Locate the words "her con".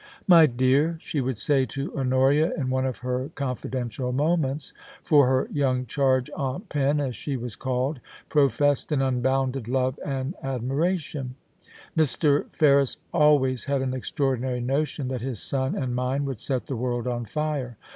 3.05-3.55